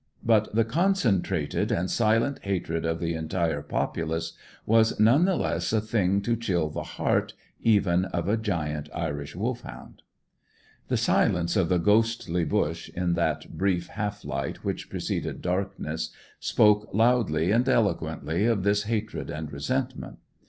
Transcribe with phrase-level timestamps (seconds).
[0.23, 4.33] But the concentrated and silent hatred of the entire populace
[4.65, 9.35] was none the less a thing to chill the heart even of a giant Irish
[9.35, 10.01] Wolfhound.
[10.87, 16.09] The silence of the ghostly bush, in that brief half light which preceded darkness,
[16.39, 20.17] spoke loudly and eloquently of this hatred and resentment.